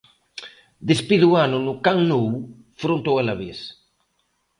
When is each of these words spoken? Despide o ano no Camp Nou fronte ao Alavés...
Despide 0.89 1.25
o 1.31 1.33
ano 1.45 1.57
no 1.65 1.73
Camp 1.85 2.01
Nou 2.11 2.25
fronte 2.81 3.07
ao 3.09 3.19
Alavés... 3.21 3.59